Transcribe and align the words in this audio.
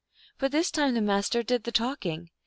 But 0.39 0.51
this 0.51 0.71
time 0.71 0.95
the 0.95 0.99
Master 1.01 1.43
did 1.43 1.63
the 1.63 1.71
talking. 1.71 2.31